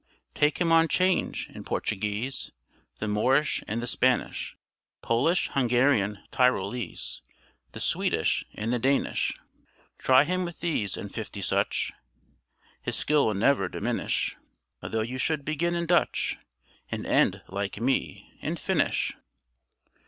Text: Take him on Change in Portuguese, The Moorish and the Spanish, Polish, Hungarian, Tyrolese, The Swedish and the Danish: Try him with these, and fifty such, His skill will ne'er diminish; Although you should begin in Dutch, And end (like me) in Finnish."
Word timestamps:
Take 0.33 0.59
him 0.59 0.71
on 0.71 0.87
Change 0.87 1.47
in 1.53 1.63
Portuguese, 1.63 2.49
The 2.97 3.07
Moorish 3.07 3.61
and 3.67 3.83
the 3.83 3.85
Spanish, 3.85 4.57
Polish, 5.03 5.49
Hungarian, 5.49 6.23
Tyrolese, 6.31 7.21
The 7.73 7.79
Swedish 7.79 8.43
and 8.55 8.73
the 8.73 8.79
Danish: 8.79 9.33
Try 9.99 10.23
him 10.23 10.43
with 10.43 10.59
these, 10.61 10.97
and 10.97 11.13
fifty 11.13 11.43
such, 11.43 11.93
His 12.81 12.95
skill 12.95 13.27
will 13.27 13.35
ne'er 13.35 13.67
diminish; 13.69 14.35
Although 14.81 15.01
you 15.03 15.19
should 15.19 15.45
begin 15.45 15.75
in 15.75 15.85
Dutch, 15.85 16.37
And 16.89 17.05
end 17.05 17.43
(like 17.47 17.79
me) 17.79 18.33
in 18.41 18.55
Finnish." 18.55 19.13